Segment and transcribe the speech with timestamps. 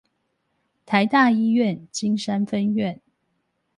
[0.83, 2.99] 臺大醫院金山分院